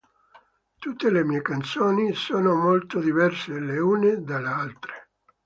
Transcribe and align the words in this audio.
Tutte 0.79 1.11
le 1.11 1.23
mie 1.23 1.43
canzoni 1.43 2.15
sono 2.15 2.55
molto 2.55 2.99
diverse 2.99 3.59
le 3.59 3.77
une 3.77 4.23
dalle 4.23 4.47
altre. 4.47 5.09